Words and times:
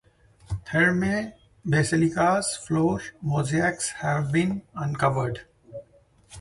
Thermae, 0.65 1.33
basilicas, 1.63 2.55
floor 2.57 3.03
mosaics 3.21 3.89
have 3.89 4.31
been 4.31 4.63
uncovered. 4.73 5.41